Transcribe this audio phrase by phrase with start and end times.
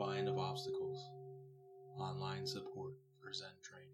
[0.00, 1.10] Vine of Obstacles
[1.98, 3.90] online support for Zen training.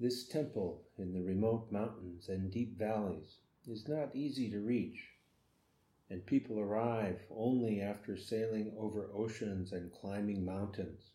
[0.00, 3.38] This temple in the remote mountains and deep valleys
[3.68, 5.09] is not easy to reach,
[6.10, 11.12] and people arrive only after sailing over oceans and climbing mountains.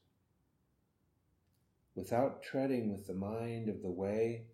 [1.96, 4.46] Without treading with the mind of the way,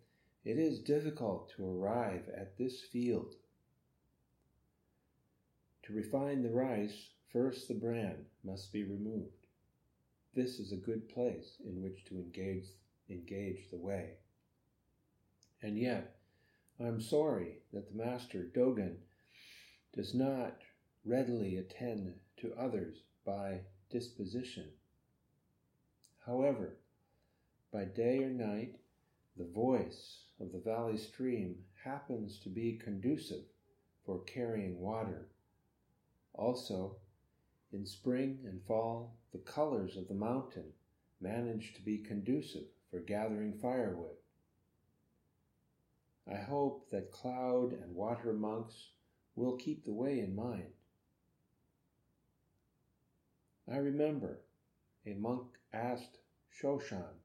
[0.44, 3.36] it is difficult to arrive at this field.
[5.84, 9.46] To refine the rice, first the bran must be removed.
[10.34, 12.66] This is a good place in which to engage,
[13.08, 14.14] engage the way.
[15.62, 16.16] And yet,
[16.80, 18.96] I'm sorry that the master Dogen
[19.94, 20.62] does not
[21.04, 23.60] readily attend to others by
[23.90, 24.68] disposition.
[26.24, 26.78] However,
[27.72, 28.76] by day or night,
[29.36, 33.44] the voice of the valley stream happens to be conducive
[34.04, 35.28] for carrying water.
[36.34, 36.96] Also,
[37.72, 40.72] in spring and fall, the colors of the mountain
[41.20, 44.16] manage to be conducive for gathering firewood.
[46.30, 48.90] I hope that cloud and water monks
[49.34, 50.72] will keep the way in mind.
[53.72, 54.40] I remember
[55.06, 56.18] a monk asked
[56.60, 57.16] Shoshan,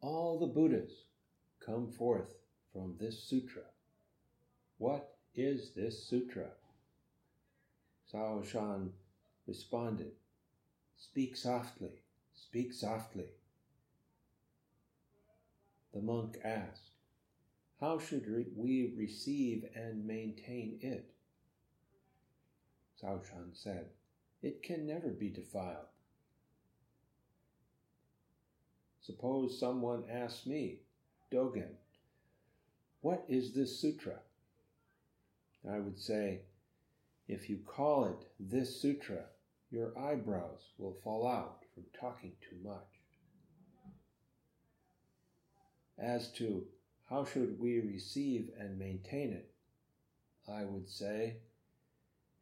[0.00, 1.04] All the Buddhas
[1.64, 2.34] come forth
[2.72, 3.62] from this sutra.
[4.78, 6.50] What is this sutra?
[8.12, 8.90] Shoshan
[9.46, 10.12] responded,
[10.96, 12.02] Speak softly,
[12.34, 13.28] speak softly.
[15.92, 16.91] The monk asked,
[17.82, 21.10] How should we receive and maintain it?
[23.02, 23.86] Shoshan said,
[24.40, 25.88] It can never be defiled.
[29.00, 30.78] Suppose someone asks me,
[31.32, 31.72] Dogen,
[33.00, 34.20] what is this sutra?
[35.68, 36.42] I would say,
[37.26, 39.24] if you call it this sutra,
[39.72, 43.00] your eyebrows will fall out from talking too much.
[45.98, 46.64] As to
[47.12, 49.52] how should we receive and maintain it,
[50.50, 51.36] I would say,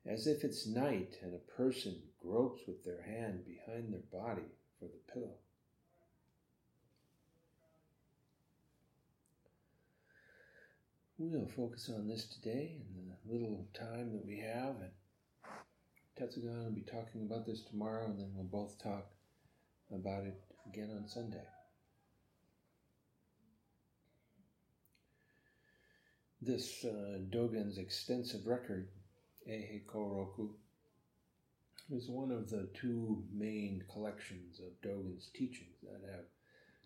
[0.07, 4.47] as if it's night and a person gropes with their hand behind their body
[4.79, 5.35] for the pillow.
[11.19, 14.93] We'll focus on this today in the little time that we have, and
[16.17, 19.11] Tetsugan will be talking about this tomorrow, and then we'll both talk
[19.93, 21.45] about it again on Sunday.
[26.43, 28.89] This uh, Dogen's extensive record,
[29.47, 30.49] Eihei Koroku,
[31.91, 36.25] is one of the two main collections of Dogen's teachings that have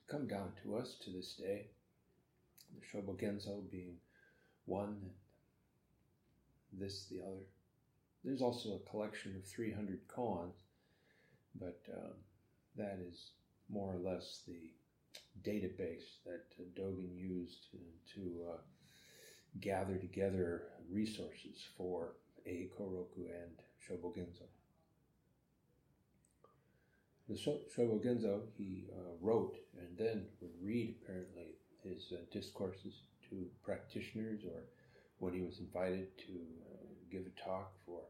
[0.09, 1.69] come down to us to this day.
[2.75, 3.99] The Shobogenzo being
[4.65, 5.11] one,
[6.73, 7.47] this the other.
[8.25, 10.55] There's also a collection of 300 koans,
[11.61, 12.15] but um,
[12.77, 13.31] that is
[13.69, 14.73] more or less the
[15.49, 17.79] database that uh, Dogen used to,
[18.15, 18.57] to uh,
[19.61, 22.15] gather together resources for
[22.47, 24.47] Eihei Koroku and Shobogenzo.
[27.29, 34.43] The Shobogenzo he uh, wrote and then would read apparently his uh, discourses to practitioners
[34.45, 34.65] or
[35.19, 38.01] when he was invited to uh, give a talk for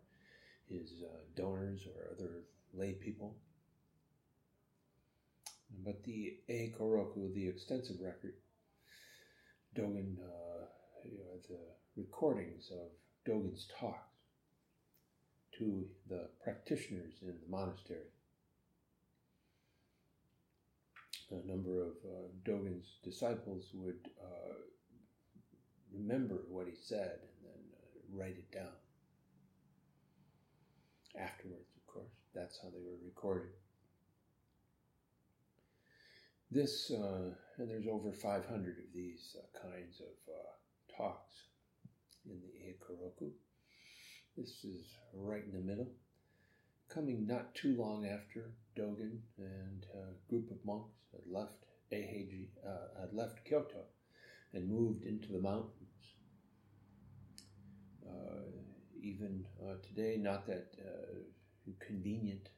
[0.69, 3.37] his uh, donors or other lay people.
[5.84, 8.34] But the Eihei Koroku, the extensive record,
[9.76, 10.66] Dogen uh,
[11.10, 12.91] you know, the recordings of
[13.26, 14.15] Dogen's talks
[15.59, 18.10] to the practitioners in the monastery.
[21.31, 24.54] A number of uh, Dogen's disciples would uh,
[25.93, 28.75] remember what he said and then uh, write it down.
[31.19, 33.50] Afterwards, of course, that's how they were recorded.
[36.50, 40.52] This, uh, and there's over 500 of these uh, kinds of uh,
[40.96, 41.35] talks
[42.26, 43.31] in the Eihei
[44.37, 45.91] This is right in the middle,
[46.88, 53.00] coming not too long after Dogen and a group of monks had left Eiheiji, uh,
[53.00, 53.85] had left Kyoto
[54.52, 55.70] and moved into the mountains.
[58.06, 58.50] Uh,
[59.02, 62.49] even uh, today, not that uh, convenient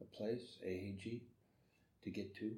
[0.00, 1.22] a place, Eiheiji,
[2.04, 2.52] to get to,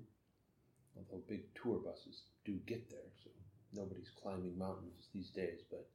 [0.96, 3.31] although big tour buses do get there, so
[3.72, 5.88] nobody's climbing mountains these days, but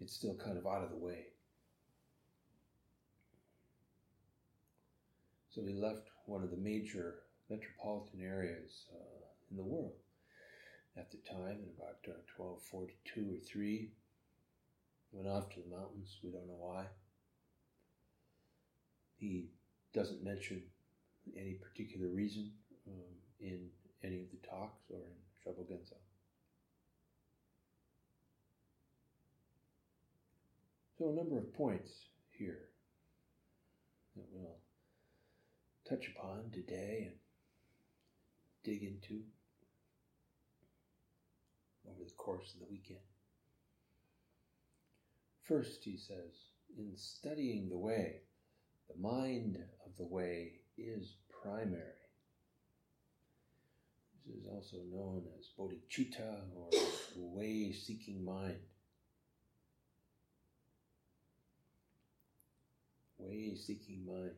[0.00, 1.26] it's still kind of out of the way.
[5.50, 9.94] So he left one of the major metropolitan areas uh, in the world
[10.96, 13.90] at the time in about uh, 1242 or 3.
[15.12, 16.84] Went off to the mountains, we don't know why.
[19.16, 19.48] He
[19.94, 20.62] doesn't mention
[21.36, 22.52] any particular reason
[22.86, 23.68] um, in
[24.04, 25.96] any of the talks or in Shobogenzo.
[30.98, 31.90] So, a number of points
[32.30, 32.68] here
[34.16, 34.56] that we'll
[35.86, 37.16] touch upon today and
[38.64, 39.20] dig into
[41.86, 43.00] over the course of the weekend.
[45.42, 46.32] First, he says,
[46.78, 48.22] in studying the way,
[48.88, 51.82] the mind of the way is primary.
[54.26, 56.70] This is also known as bodhicitta or
[57.16, 58.56] way seeking mind.
[63.26, 64.36] Way seeking mind.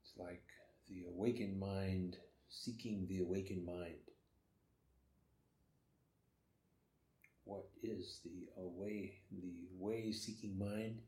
[0.00, 0.44] It's like
[0.88, 2.18] the awakened mind
[2.48, 3.96] seeking the awakened mind.
[7.44, 11.00] What is the away, the way seeking mind?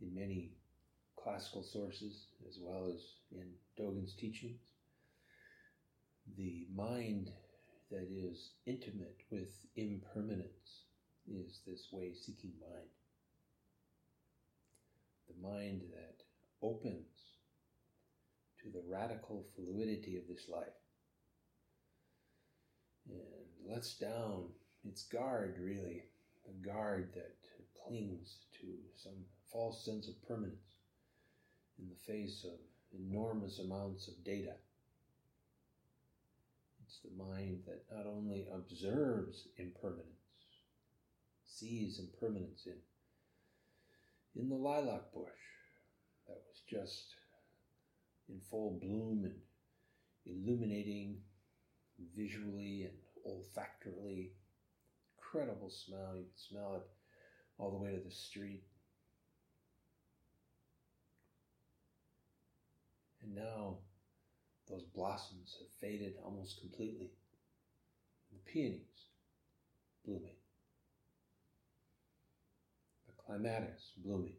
[0.00, 0.54] In many
[1.14, 3.00] classical sources, as well as
[3.30, 3.46] in
[3.78, 4.58] Dogen's teachings,
[6.36, 7.30] the mind
[7.92, 10.86] that is intimate with impermanence
[11.28, 12.88] is this way seeking mind
[15.28, 16.24] the mind that
[16.62, 17.06] opens
[18.62, 20.68] to the radical fluidity of this life
[23.08, 24.44] and lets down
[24.84, 26.04] its guard, really,
[26.46, 27.36] the guard that
[27.86, 28.66] clings to
[28.96, 30.56] some false sense of permanence
[31.78, 32.58] in the face of
[32.98, 34.54] enormous amounts of data.
[36.92, 40.04] It's the mind that not only observes impermanence,
[41.46, 42.76] sees impermanence in
[44.34, 45.42] in the lilac bush
[46.26, 47.14] that was just
[48.28, 49.40] in full bloom and
[50.26, 51.16] illuminating
[52.14, 54.32] visually and olfactorily.
[55.16, 56.14] Incredible smell.
[56.14, 56.82] You could smell it
[57.56, 58.64] all the way to the street.
[63.22, 63.78] And now
[64.68, 67.10] those blossoms have faded almost completely.
[68.32, 69.08] The peonies
[70.04, 70.36] blooming
[73.06, 74.36] The clematis blooming.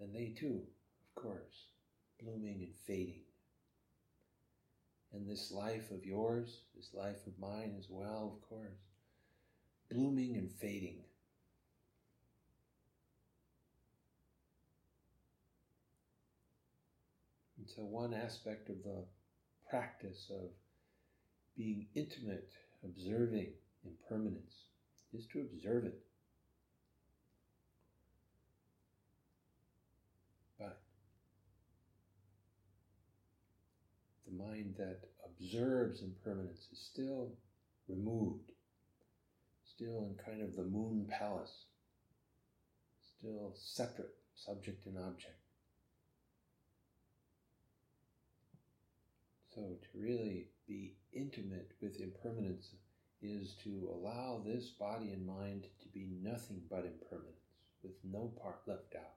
[0.00, 0.62] And they too,
[1.02, 1.66] of course,
[2.22, 3.22] blooming and fading.
[5.12, 8.78] And this life of yours, this life of mine as well, of course,
[9.90, 10.98] blooming and fading.
[17.74, 19.04] So, one aspect of the
[19.68, 20.48] practice of
[21.56, 22.50] being intimate,
[22.82, 23.52] observing
[23.84, 24.54] impermanence,
[25.12, 26.00] is to observe it.
[30.58, 30.80] But
[34.26, 37.32] the mind that observes impermanence is still
[37.86, 38.50] removed,
[39.66, 41.66] still in kind of the moon palace,
[43.18, 45.37] still separate subject and object.
[49.58, 52.76] So, to really be intimate with impermanence
[53.20, 57.42] is to allow this body and mind to be nothing but impermanence,
[57.82, 59.16] with no part left out.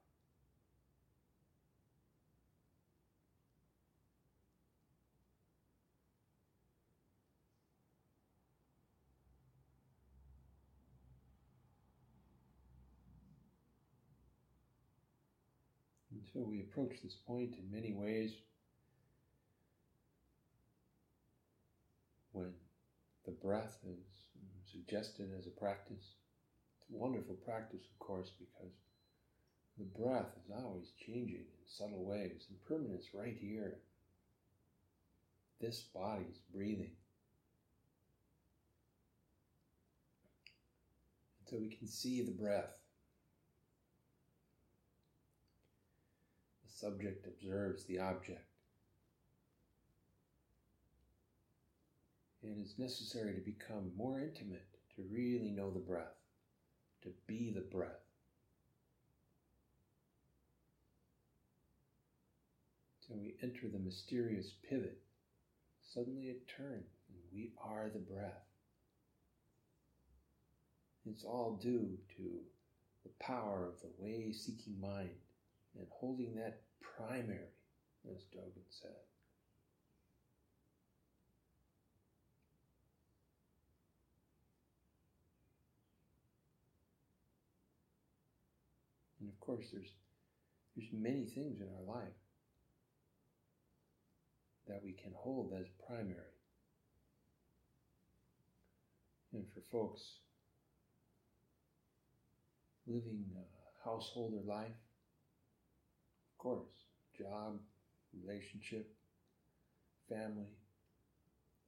[16.11, 18.31] And so we approach this point in many ways
[22.33, 22.53] when
[23.25, 24.29] the breath is
[24.71, 26.15] suggested as a practice.
[26.81, 28.73] It's a wonderful practice, of course, because
[29.77, 32.47] the breath is always changing in subtle ways.
[32.49, 33.77] Impermanence right here.
[35.59, 36.91] This body's breathing.
[41.39, 42.73] And so we can see the breath
[46.65, 48.50] The subject observes the object.
[52.51, 54.67] And it's necessary to become more intimate,
[54.97, 56.17] to really know the breath,
[57.01, 58.03] to be the breath.
[63.07, 64.97] So we enter the mysterious pivot.
[65.93, 68.43] Suddenly it turns, and we are the breath.
[71.05, 72.23] It's all due to
[73.03, 75.15] the power of the way seeking mind
[75.77, 76.63] and holding that
[76.97, 77.55] primary,
[78.13, 78.91] as Dogen said.
[89.41, 89.91] Course, there's
[90.75, 92.13] there's many things in our life
[94.67, 96.37] that we can hold as primary.
[99.33, 100.01] And for folks
[102.87, 104.67] living a householder life,
[106.31, 106.67] of course,
[107.17, 107.59] job,
[108.23, 108.89] relationship,
[110.09, 110.55] family,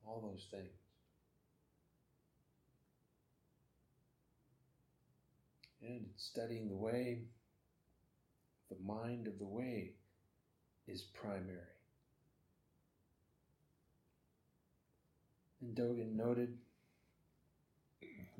[0.06, 0.70] all those things.
[5.82, 7.24] And studying the way,
[8.74, 9.92] the mind of the way
[10.88, 11.58] is primary.
[15.62, 16.58] And Dogen noted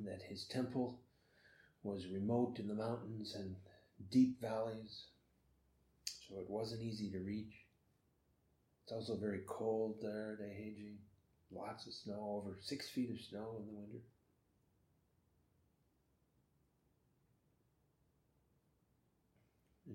[0.00, 1.00] that his temple
[1.82, 3.54] was remote in the mountains and
[4.10, 5.04] deep valleys,
[6.28, 7.54] so it wasn't easy to reach.
[8.82, 10.96] It's also very cold there at Eiheiji.
[11.50, 14.00] Lots of snow, over six feet of snow in the winter.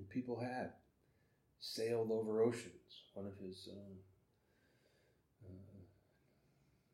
[0.09, 0.71] People had
[1.59, 3.03] sailed over oceans.
[3.13, 3.97] One of his, um,
[5.45, 5.81] uh,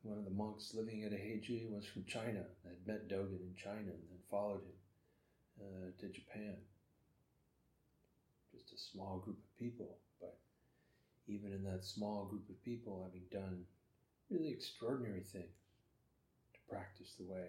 [0.02, 2.44] one of the monks living at Eiheiji was from China.
[2.64, 4.76] Had met Dogen in China and then followed him
[5.60, 6.56] uh, to Japan.
[8.52, 10.38] Just a small group of people, but
[11.28, 13.64] even in that small group of people, having done
[14.30, 15.44] really extraordinary things
[16.52, 17.46] to practice the way.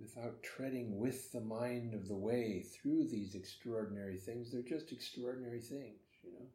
[0.00, 5.60] Without treading with the mind of the way through these extraordinary things, they're just extraordinary
[5.60, 6.46] things, you know.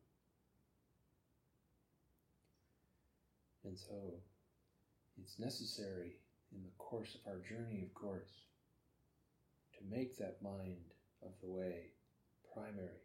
[3.65, 4.13] And so
[5.21, 6.17] it's necessary
[6.53, 8.31] in the course of our journey, of course,
[9.77, 11.91] to make that mind of the way
[12.53, 13.01] primary.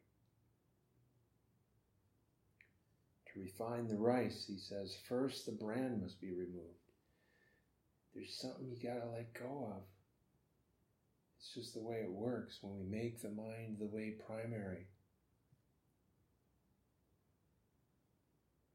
[3.33, 6.93] To refine the rice, he says, first the bran must be removed.
[8.15, 9.83] There's something you gotta let go of.
[11.39, 14.87] It's just the way it works when we make the mind the way primary.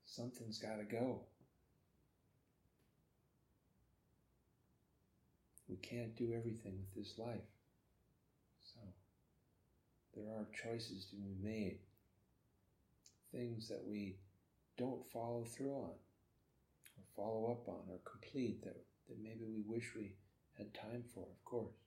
[0.06, 1.22] Something's gotta go.
[5.68, 7.50] We can't do everything with this life.
[8.64, 8.80] So,
[10.16, 11.80] there are choices to be made.
[13.32, 14.18] Things that we
[14.78, 15.90] don't follow through on,
[16.98, 18.78] or follow up on, or complete that,
[19.08, 20.14] that maybe we wish we
[20.58, 21.83] had time for, of course.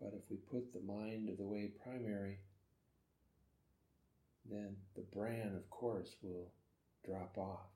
[0.00, 2.38] But if we put the mind of the way primary,
[4.50, 6.52] then the bran, of course, will
[7.04, 7.66] drop off.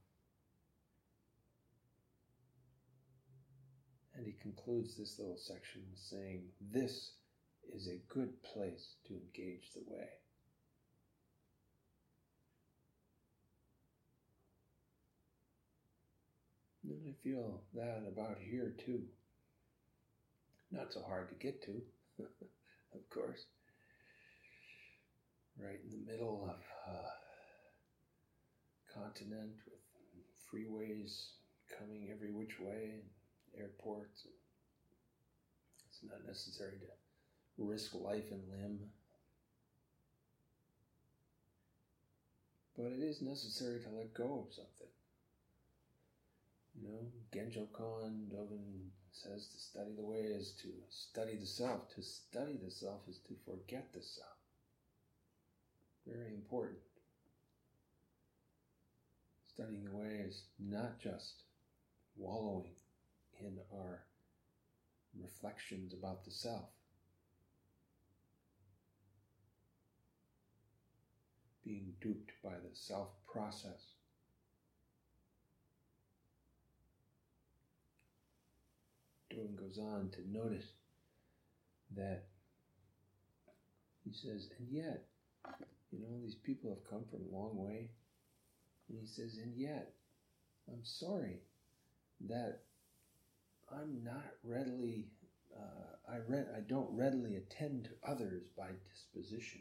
[4.15, 7.13] And he concludes this little section with saying, This
[7.75, 10.09] is a good place to engage the way.
[16.85, 19.03] And I feel that about here too.
[20.71, 21.83] Not so hard to get to,
[22.95, 23.47] of course.
[25.59, 26.99] Right in the middle of a
[28.93, 31.33] continent with freeways
[31.79, 33.03] coming every which way and
[33.61, 34.27] airports.
[35.89, 36.87] It's not necessary to
[37.59, 38.81] risk life and limb.
[42.77, 44.89] But it is necessary to let go of something.
[46.75, 51.95] You know, Genjo Koan Dogen says to study the way is to study the self.
[51.95, 54.29] To study the self is to forget the self.
[56.07, 56.79] Very important.
[59.55, 61.43] Studying the way is not just
[62.17, 62.75] wallowing
[63.39, 64.05] in our
[65.21, 66.71] reflections about the self.
[71.63, 73.92] Being duped by the self process.
[79.33, 80.67] Dogen goes on to notice
[81.97, 82.25] that
[84.05, 85.05] he says, and yet,
[85.91, 87.91] you know, these people have come from a long way.
[88.89, 89.93] And he says, and yet,
[90.69, 91.41] I'm sorry
[92.29, 92.61] that
[93.71, 95.09] I'm not readily,
[95.57, 99.61] uh, I, re- I don't readily attend to others by disposition.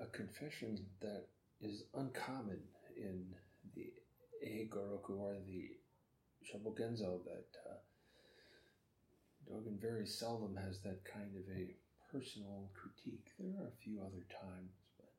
[0.00, 1.26] A confession that
[1.60, 2.60] is uncommon
[2.96, 3.34] in
[4.70, 5.70] the Eigoroku or the
[6.44, 7.78] Shobogenzo that uh,
[9.50, 11.74] Dogen very seldom has that kind of a
[12.12, 13.32] personal critique.
[13.38, 15.12] There are a few other times, but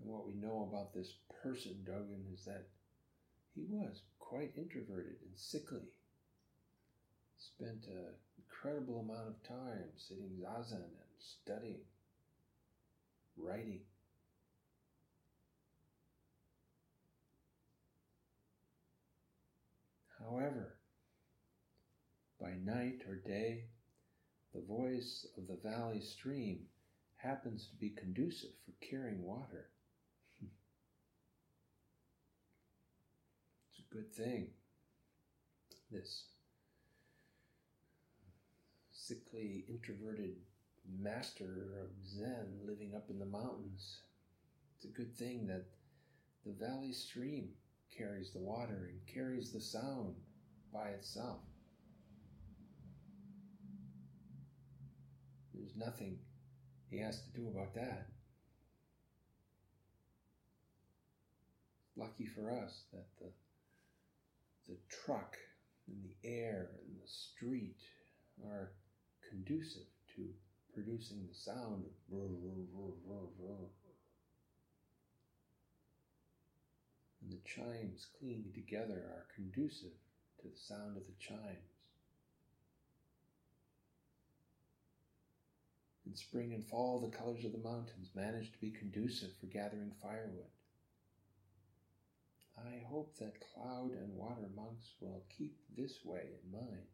[0.00, 2.66] and what we know about this person, Dogen, is that
[3.54, 5.82] he was quite introverted and sickly.
[7.38, 11.84] Spent an incredible amount of time sitting zazen and studying,
[13.36, 13.80] writing.
[20.28, 20.78] However,
[22.40, 23.64] by night or day,
[24.54, 26.66] the voice of the valley stream
[27.16, 29.68] happens to be conducive for carrying water.
[33.70, 34.48] it's a good thing.
[35.90, 36.24] This
[38.92, 40.36] sickly, introverted
[40.98, 44.00] master of Zen living up in the mountains.
[44.76, 45.66] It's a good thing that
[46.44, 47.50] the valley stream
[47.96, 50.14] carries the water and carries the sound
[50.72, 51.40] by itself.
[55.54, 56.18] There's nothing
[56.90, 58.06] he has to do about that.
[61.96, 63.30] Lucky for us that the
[64.68, 65.36] the truck
[65.88, 67.80] and the air and the street
[68.46, 68.72] are
[69.28, 70.22] conducive to
[70.72, 71.92] producing the sound of
[77.44, 79.92] chimes clinging together are conducive
[80.40, 81.72] to the sound of the chimes.
[86.06, 89.92] In spring and fall, the colors of the mountains manage to be conducive for gathering
[90.02, 90.50] firewood.
[92.58, 96.86] I hope that cloud and water monks will keep this way in mind.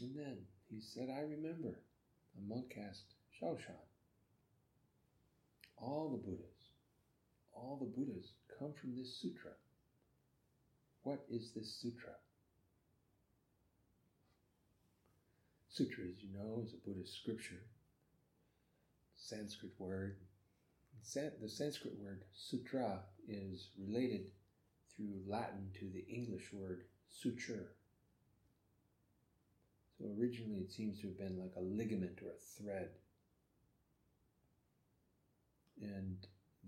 [0.00, 0.38] And then
[0.68, 1.80] he said, I remember.
[2.36, 3.86] A monk asked Shaoshan,
[5.76, 6.72] all the Buddhas,
[7.52, 9.52] all the Buddhas come from this sutra.
[11.02, 12.12] What is this sutra?
[15.68, 17.62] Sutra, as you know, is a Buddhist scripture,
[19.16, 20.16] Sanskrit word.
[21.02, 24.30] The Sanskrit word sutra is related
[24.96, 27.72] through Latin to the English word suture.
[29.98, 32.90] So originally it seems to have been like a ligament or a thread.
[35.80, 36.16] And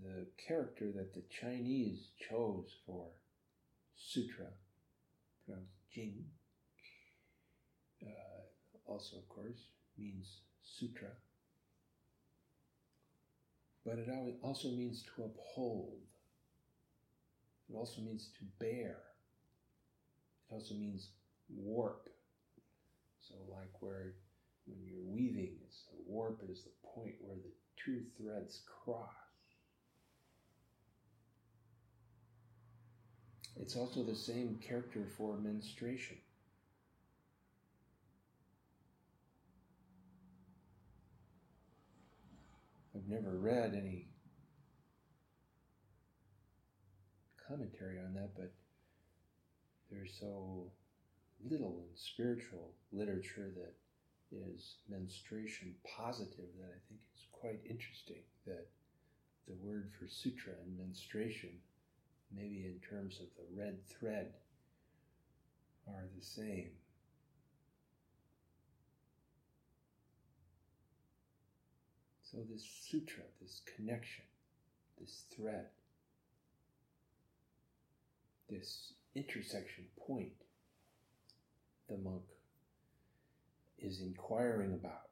[0.01, 3.07] the character that the Chinese chose for
[3.95, 4.47] sutra,
[5.45, 6.25] pronounced Jing,
[8.03, 8.41] uh,
[8.85, 11.09] also, of course, means sutra.
[13.85, 14.09] But it
[14.41, 16.01] also means to uphold.
[17.69, 18.97] It also means to bear.
[20.49, 21.09] It also means
[21.49, 22.09] warp.
[23.21, 24.13] So, like where
[24.65, 27.51] when you're weaving, it's the warp is the point where the
[27.87, 29.07] two threads cross.
[33.55, 36.17] It's also the same character for menstruation.
[42.93, 44.09] I've never read any
[47.47, 48.51] commentary on that, but
[49.89, 50.71] there's so
[51.49, 53.75] little in spiritual literature that
[54.31, 58.67] is menstruation positive that I think is quite interesting that
[59.47, 61.51] the word for sutra and menstruation,
[62.35, 64.33] maybe in terms of the red thread,
[65.87, 66.71] are the same.
[72.29, 74.25] So, this sutra, this connection,
[74.99, 75.67] this thread,
[78.49, 80.33] this intersection point,
[81.87, 82.23] the monk
[83.79, 85.09] is inquiring about.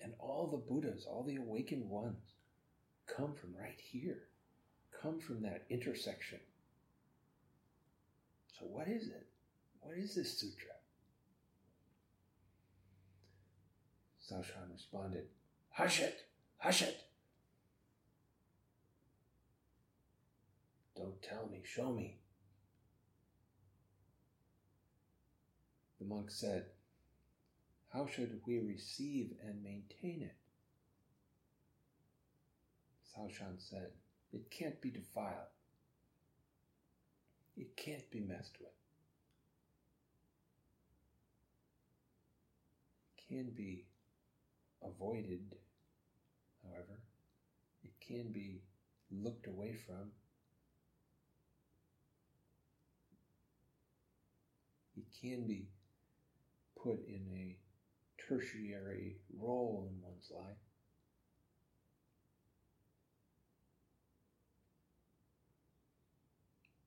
[0.00, 2.22] And all the Buddhas, all the awakened ones,
[3.06, 4.28] come from right here,
[5.02, 6.38] come from that intersection.
[8.58, 9.26] So, what is it?
[9.80, 10.74] What is this sutra?
[14.28, 15.26] Shaoshan responded,
[15.70, 16.26] Hush it!
[16.58, 16.96] Hush it!
[20.96, 22.18] Don't tell me, show me.
[25.98, 26.66] The monk said,
[27.92, 30.36] How should we receive and maintain it?
[33.16, 33.90] Shaoshan said,
[34.32, 35.52] It can't be defiled.
[37.56, 38.70] It can't be messed with.
[43.16, 43.86] It can be
[44.82, 45.56] avoided,
[46.62, 47.00] however.
[47.82, 48.62] It can be
[49.10, 50.12] looked away from.
[54.96, 55.66] It can be
[56.82, 57.56] put in a
[58.28, 60.56] tertiary role in one's life.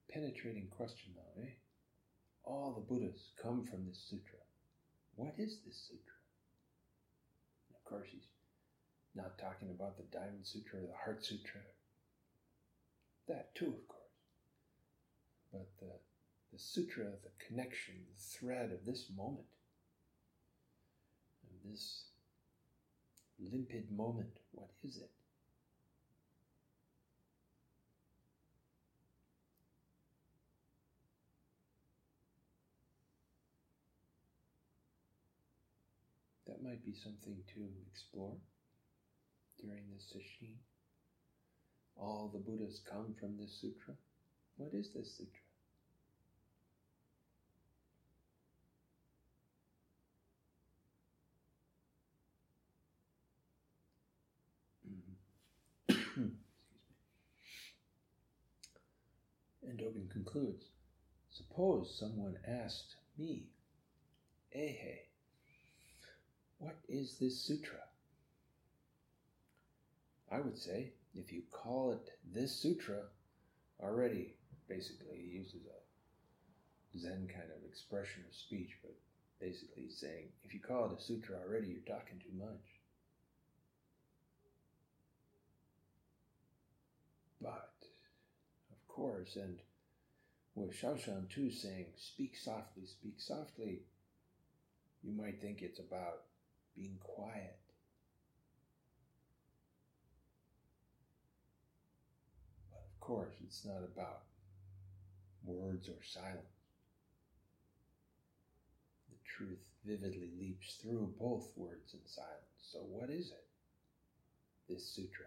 [0.09, 1.51] Penetrating question though, eh?
[2.43, 4.39] All the Buddhas come from this sutra.
[5.15, 6.19] What is this sutra?
[7.73, 8.27] Of course, he's
[9.15, 11.61] not talking about the Diamond Sutra or the Heart Sutra.
[13.27, 14.01] That too, of course.
[15.51, 15.91] But the,
[16.53, 19.47] the sutra, the connection, the thread of this moment,
[21.69, 22.05] this
[23.39, 24.37] limpid moment?
[24.51, 25.09] What is it?
[36.47, 38.35] That might be something to explore
[39.63, 40.53] during this sesshin.
[41.95, 43.93] All the Buddhas come from this sutra.
[44.57, 45.50] What is this sutra?
[61.29, 63.49] Suppose someone asked me,
[64.55, 64.99] Eihei,
[66.57, 67.79] what is this sutra?
[70.31, 73.03] I would say, if you call it this sutra,
[73.81, 74.35] already
[74.69, 78.95] basically he uses a Zen kind of expression of speech, but
[79.41, 82.79] basically he's saying, if you call it a sutra already, you're talking too much.
[87.41, 87.73] But,
[88.71, 89.57] of course, and
[90.55, 93.83] with Shaoshan too saying, speak softly, speak softly,
[95.01, 96.23] you might think it's about
[96.75, 97.57] being quiet.
[102.71, 104.23] But of course, it's not about
[105.43, 106.37] words or silence.
[109.09, 112.61] The truth vividly leaps through both words and silence.
[112.61, 113.45] So, what is it?
[114.69, 115.25] This sutra.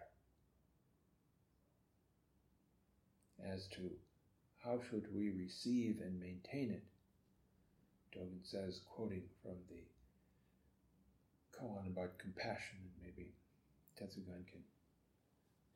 [3.44, 3.90] As to
[4.64, 6.84] how should we receive and maintain it,
[8.16, 9.82] Dogen says, quoting from the
[11.56, 13.30] koan about compassion, and maybe
[14.00, 14.62] Tetsugan can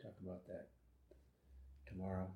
[0.02, 0.68] talk about that
[1.86, 2.28] tomorrow.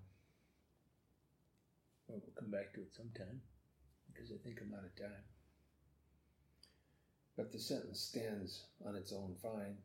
[2.06, 3.40] Well, we'll come back to it sometime
[4.12, 5.24] because I think I'm out of time.
[7.36, 9.78] But the sentence stands on its own fine,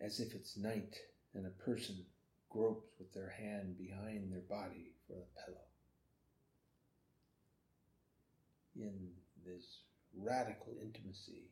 [0.00, 0.96] as if it's night
[1.34, 2.06] and a person
[2.50, 5.66] gropes with their hand behind their body for the pillow.
[8.76, 9.10] In
[9.44, 9.80] this
[10.16, 11.50] radical intimacy,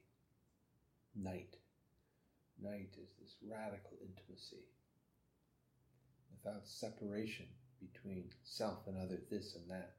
[1.14, 1.56] night.
[2.62, 4.64] Night is this radical intimacy
[6.30, 7.46] without separation
[7.80, 9.96] between self and other, this and that.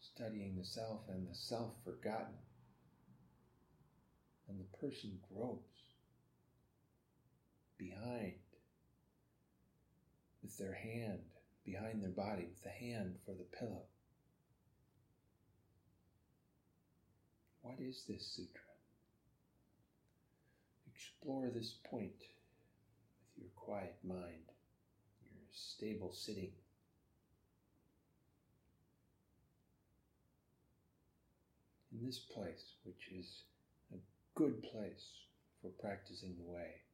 [0.00, 2.38] Studying the self and the self forgotten.
[4.48, 5.80] And the person gropes
[7.78, 8.34] behind
[10.42, 11.20] with their hand
[11.66, 13.82] behind their body, with the hand for the pillow.
[17.62, 18.62] What is this sutra?
[20.94, 22.22] Explore this point
[23.34, 24.46] with your quiet mind,
[25.24, 26.52] your stable sitting.
[31.92, 33.42] In this place, which is
[33.92, 33.96] a
[34.36, 35.08] good place
[35.60, 36.85] for practicing the way.